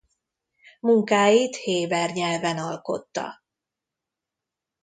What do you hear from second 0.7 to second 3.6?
Munkáit héber nyelven alkotta.